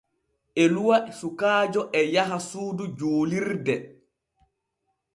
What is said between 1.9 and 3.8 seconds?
e yaha suudu juulirde.